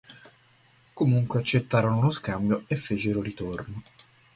Comunque 0.93 1.37
accettarono 1.41 2.01
lo 2.01 2.09
scambio 2.09 2.63
e 2.65 2.75
fecero 2.75 3.21
ritorno. 3.21 3.83